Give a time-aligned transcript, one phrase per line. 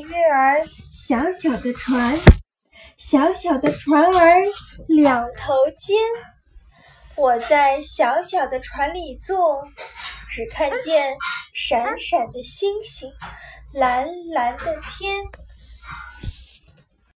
[0.00, 2.18] 月儿小小的船
[2.96, 4.40] 小小的船儿
[4.88, 5.96] 两头尖。
[7.16, 9.66] 我在小小的船里坐
[10.28, 11.16] 只看见
[11.54, 13.10] 闪闪的星星
[13.72, 15.45] 蓝蓝的天。